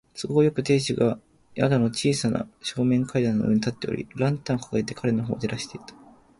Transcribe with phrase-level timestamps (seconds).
[0.19, 1.19] 都合よく、亭主が
[1.55, 5.93] 宿の小さな正面階段の上に立っており、ランタンをかかげて彼のほうを照らしていた。